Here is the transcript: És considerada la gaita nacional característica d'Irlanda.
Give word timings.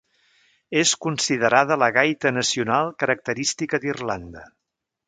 És 0.83 0.93
considerada 1.07 1.77
la 1.83 1.91
gaita 1.99 2.33
nacional 2.39 2.91
característica 3.05 3.83
d'Irlanda. 3.87 4.45